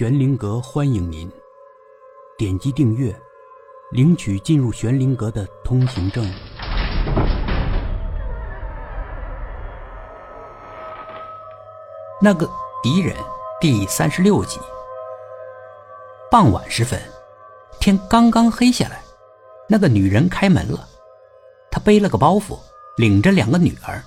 [0.00, 1.30] 玄灵阁欢迎您，
[2.38, 3.14] 点击订阅，
[3.90, 6.24] 领取进入玄灵阁的通行证。
[12.18, 12.48] 那个
[12.82, 13.14] 敌人
[13.60, 14.58] 第三十六集。
[16.30, 16.98] 傍晚时分，
[17.78, 19.02] 天刚刚黑下来，
[19.68, 20.88] 那个女人开门了。
[21.70, 22.58] 她背了个包袱，
[22.96, 24.02] 领着两个女儿。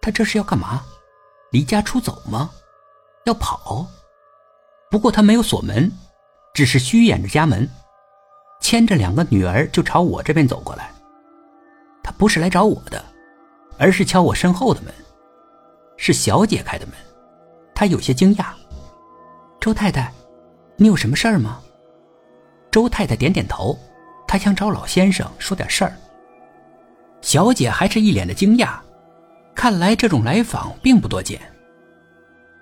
[0.00, 0.82] 她这是要干嘛？
[1.50, 2.50] 离家出走吗？
[3.24, 3.86] 要跑？
[4.90, 5.90] 不过他没有锁门，
[6.52, 7.68] 只是虚掩着家门，
[8.60, 10.90] 牵着两个女儿就朝我这边走过来。
[12.02, 13.02] 他不是来找我的，
[13.78, 14.92] 而是敲我身后的门。
[15.96, 16.94] 是小姐开的门，
[17.72, 18.46] 他有些惊讶。
[19.60, 20.12] 周太太，
[20.76, 21.60] 你有什么事儿吗？
[22.70, 23.78] 周太太点点头，
[24.26, 25.96] 她想找老先生说点事儿。
[27.20, 28.78] 小姐还是一脸的惊讶，
[29.54, 31.40] 看来这种来访并不多见。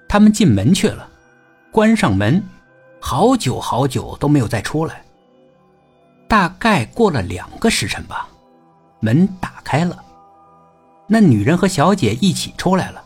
[0.09, 1.09] 他们进门去了，
[1.71, 2.43] 关上门，
[3.01, 5.05] 好久好久都没有再出来。
[6.27, 8.29] 大概过了两个时辰吧，
[9.01, 10.03] 门打开了，
[11.07, 13.05] 那女人和小姐一起出来了。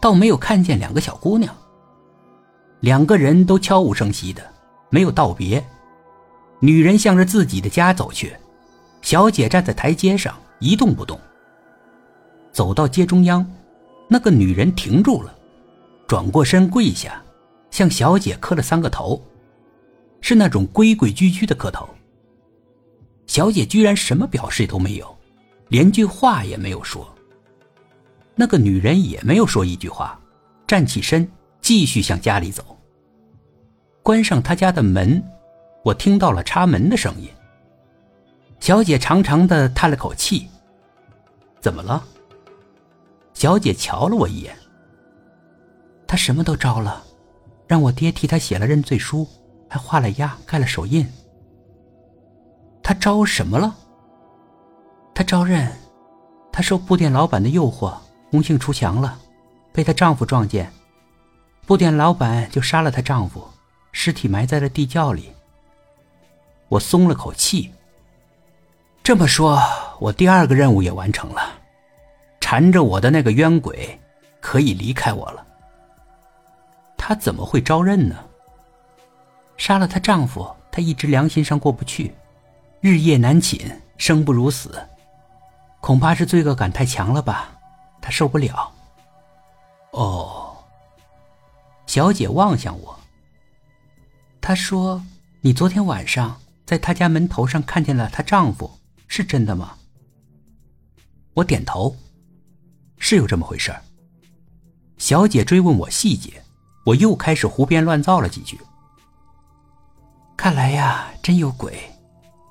[0.00, 1.54] 倒没有看见两个小姑娘。
[2.80, 4.42] 两个人都悄无声息的，
[4.90, 5.64] 没有道别。
[6.60, 8.36] 女人向着自己的家走去，
[9.00, 11.18] 小姐站在台阶上一动不动。
[12.52, 13.44] 走到街中央，
[14.08, 15.34] 那个女人停住了，
[16.06, 17.20] 转过身跪下，
[17.76, 19.22] 向小姐磕了三个头，
[20.22, 21.86] 是那种规规矩矩的磕头。
[23.26, 25.14] 小姐居然什么表示都没有，
[25.68, 27.06] 连句话也没有说。
[28.34, 30.18] 那个女人也没有说一句话，
[30.66, 32.78] 站起身，继续向家里走。
[34.02, 35.22] 关上他家的门，
[35.84, 37.28] 我听到了插门的声音。
[38.58, 40.48] 小姐长长的叹了口气
[41.60, 42.02] ：“怎么了？”
[43.34, 44.56] 小姐瞧了我一眼。
[46.06, 47.04] 他什么都招了，
[47.66, 49.26] 让我爹替他写了认罪书，
[49.68, 51.06] 还画了押，盖了手印。
[52.82, 53.74] 他招什么了？
[55.14, 55.70] 他招认，
[56.52, 57.94] 他受布店老板的诱惑。
[58.28, 59.18] 红杏出墙了，
[59.72, 60.70] 被她丈夫撞见，
[61.64, 63.48] 布店老板就杀了她丈夫，
[63.92, 65.30] 尸体埋在了地窖里。
[66.68, 67.72] 我松了口气。
[69.02, 69.58] 这么说，
[70.00, 71.40] 我第二个任务也完成了，
[72.40, 73.98] 缠着我的那个冤鬼
[74.40, 75.45] 可以离开我了。
[77.08, 78.16] 她怎么会招认呢？
[79.56, 82.12] 杀了她丈夫，她一直良心上过不去，
[82.80, 84.84] 日夜难寝，生不如死，
[85.80, 87.56] 恐怕是罪恶感太强了吧。
[88.00, 88.72] 她受不了。
[89.92, 90.56] 哦，
[91.86, 92.98] 小姐望向我。
[94.40, 95.00] 她说
[95.42, 98.68] ：“你昨天晚上在她家门头上看见了她丈夫，
[99.06, 99.76] 是真的吗？”
[101.34, 101.94] 我点头，
[102.98, 103.72] 是有这么回事
[104.98, 106.42] 小姐追问我细节，
[106.86, 108.56] 我又开始胡编乱造了几句。
[110.36, 111.76] 看来呀，真有鬼，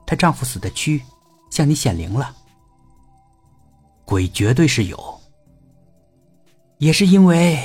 [0.05, 1.01] 她丈夫死的屈，
[1.49, 2.35] 向你显灵了。
[4.03, 5.21] 鬼绝对是有。
[6.79, 7.57] 也是因为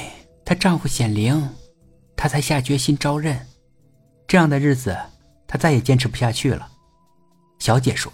[0.44, 1.50] 她丈夫显灵，
[2.14, 3.44] 她才下决心招认。
[4.28, 4.96] 这样的日子，
[5.48, 6.68] 她再也坚持不下去了。
[7.58, 8.12] 小姐说：“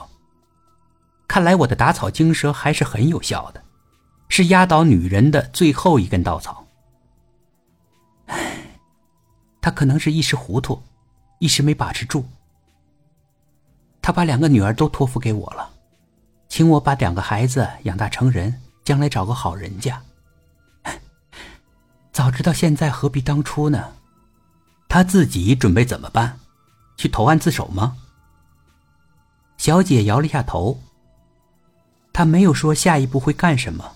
[1.29, 3.63] 看来我的打草惊蛇还是很有效的，
[4.31, 6.66] 是压倒女人的最后一根稻草。”
[8.27, 8.57] 唉，
[9.61, 10.83] 她可能是一时糊涂，
[11.39, 12.25] 一时没把持住。
[14.01, 15.71] 她把两个女儿都托付给我了，
[16.49, 20.01] 请我把两个孩子养大成人，将来找个好人家。
[22.13, 23.93] 早知道现在，何必当初呢？
[24.89, 26.39] 他自己准备怎么办？
[26.97, 27.99] 去投案自首吗？
[29.59, 30.81] 小姐摇了一下头。
[32.13, 33.93] 他没有说下一步会干什么，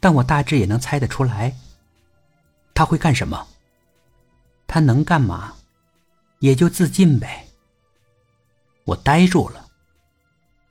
[0.00, 1.54] 但我大致也能猜得出来。
[2.74, 3.46] 他会干什么？
[4.66, 5.54] 他能干嘛？
[6.40, 7.46] 也就自尽呗。
[8.84, 9.66] 我呆住了。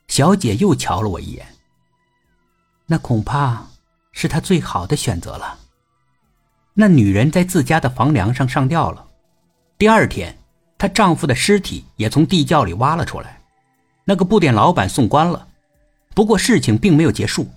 [0.08, 1.48] 小姐又瞧了我一眼。
[2.86, 3.66] 那恐怕
[4.12, 5.58] 是他最好的选择了。
[6.74, 9.08] 那女人在自家的房梁上上吊了。
[9.78, 10.38] 第二天，
[10.78, 13.42] 她丈夫的尸体也从地窖里挖了出来。
[14.04, 15.48] 那个布店老板送官了。
[16.14, 17.48] 不过事情并没有结束。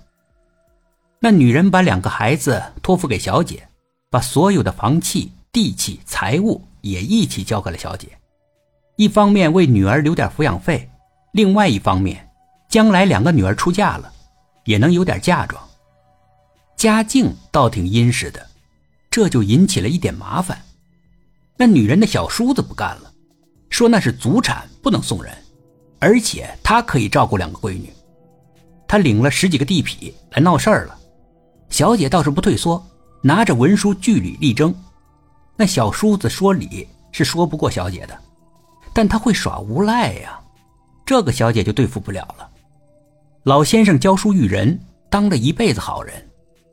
[1.19, 3.69] 那女人把两个孩子托付给小姐，
[4.17, 8.09] 把所有的房契、地契、财物也一起交给了小姐。
[8.97, 10.89] 一方面为女儿留点抚养费，
[11.33, 12.27] 另外一方面，
[12.67, 14.11] 将来两个女儿出嫁了，
[14.65, 15.63] 也能有点嫁妆。
[16.79, 18.47] 家境倒挺殷实的。
[19.11, 20.59] 这就引起了一点麻烦，
[21.59, 23.13] 那女人的小叔子不干了，
[23.69, 25.31] 说那是祖产不能送人，
[25.99, 27.93] 而且他可以照顾两个闺女，
[28.89, 30.99] 他领了十几个地痞来闹事儿了。
[31.69, 32.83] 小姐倒是不退缩，
[33.21, 34.75] 拿着文书据理力争。
[35.57, 38.19] 那小叔子说理，是说不过小姐的，
[38.93, 40.39] 但他会耍无赖呀，
[41.05, 42.49] 这个小姐就对付不了了。
[43.43, 44.79] 老先生教书育人，
[45.09, 46.15] 当了一辈子好人，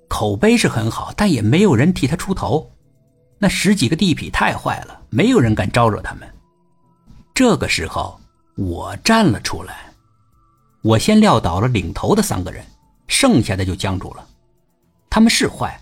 [0.08, 2.70] 口碑是很好，但也没有人替他出头。
[3.38, 6.28] 那十几个地痞太坏了，没有人敢招惹他们。
[7.34, 8.20] 这个时候，
[8.56, 9.92] 我站了出来，
[10.82, 12.66] 我先撂倒了领头的三个人，
[13.08, 14.28] 剩下的就僵住了。
[15.10, 15.80] 他们是坏，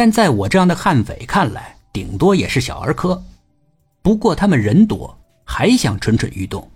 [0.00, 3.22] 但在我这样的悍匪看来，顶多也是小儿科。
[4.00, 5.14] 不过他们人多，
[5.44, 6.66] 还想蠢蠢欲动。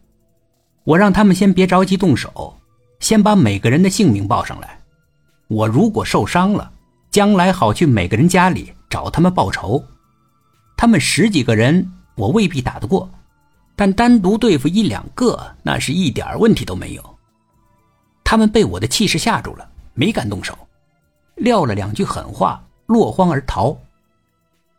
[0.82, 2.54] 我让他们先别着急动手，
[3.00, 4.78] 先把每个人的姓名报上来。
[5.48, 6.70] 我如果受伤了，
[7.10, 9.82] 将来好去每个人家里找他们报仇。
[10.76, 13.08] 他们十几个人，我未必打得过。
[13.74, 17.18] 但单独对付一两个，那是一点问题都没有。
[18.22, 20.54] 他们被我的气势吓住了，没敢动手，
[21.36, 23.76] 撂了两句狠话，落荒而逃。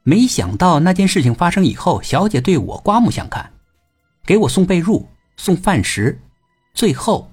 [0.04, 3.52] 没想到那件事情发生以后，小姐对我刮目相看，
[4.25, 5.04] 给我送被褥、
[5.36, 6.19] 送饭食，
[6.74, 7.31] 最后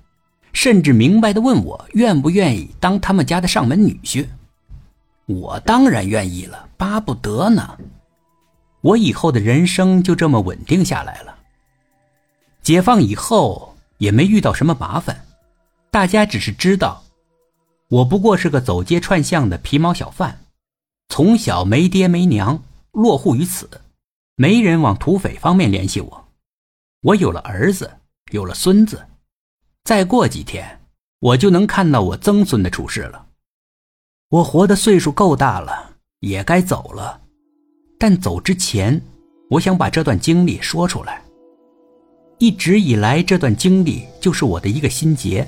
[0.53, 4.27] 甚至明白的问我愿不愿意当他们家的上门女婿。
[5.27, 7.79] 我当然愿意了，巴不得呢。
[8.81, 11.37] 我以后的人生就这么稳定下来了。
[12.63, 15.25] 解放以后也没遇到什么麻烦，
[15.91, 17.05] 大家只是知道，
[17.89, 20.41] 我不过是个走街串巷的皮毛小贩，
[21.13, 22.63] 从小没爹没娘，
[22.93, 23.69] 落户于此，
[24.35, 26.29] 没人往土匪方面联系我。
[27.03, 27.99] 我有了儿子，
[28.31, 28.99] 有了孙子，
[29.85, 30.81] 再过几天，
[31.21, 33.27] 我就能看到我曾孙的出事了。
[34.31, 37.21] 我活的岁数够大了，也该走了，
[37.99, 38.99] 但走之前，
[39.51, 41.23] 我想把这段经历说出来。
[42.39, 45.47] 一直以来，这段经历就是我的一个心结，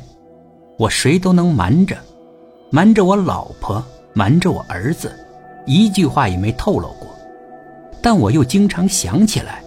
[0.78, 1.96] 我谁都能瞒着，
[2.70, 3.82] 瞒着我老婆，
[4.12, 5.23] 瞒着我儿子，
[5.64, 7.14] 一句话也没透露过。
[8.02, 9.62] 但我又经常想起来，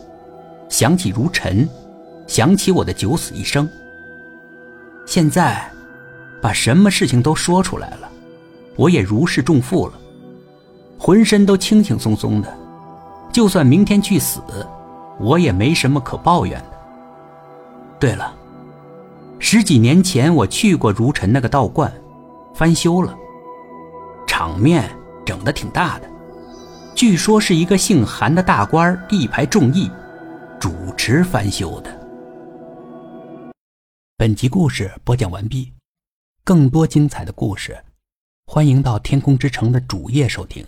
[0.70, 1.68] 想起如尘，
[2.28, 3.68] 想起我的九死一生。
[5.06, 5.68] 现在，
[6.42, 8.10] 把什么事情都说出来了，
[8.76, 9.94] 我也如释重负了，
[11.00, 12.54] 浑身都轻轻松松的。
[13.32, 14.42] 就算明天去死，
[15.20, 16.78] 我也没什么可抱怨的。
[18.00, 18.36] 对了，
[19.40, 21.92] 十几年前我去过如尘那个道观，
[22.54, 23.16] 翻修了，
[24.28, 24.90] 场面
[25.28, 26.10] 整得挺大的，
[26.96, 29.92] 据说是一个姓韩的大官一排众议
[30.58, 31.92] 主持翻修的。
[34.16, 35.74] 本集故事播讲完毕，
[36.46, 37.78] 更多精彩的故事，
[38.46, 40.66] 欢迎到天空之城的主页收听。